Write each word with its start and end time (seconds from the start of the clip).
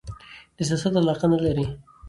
د 0.57 0.59
سیاست 0.69 0.93
علاقه 1.01 1.25
نه 1.33 1.37
لري 1.45 1.65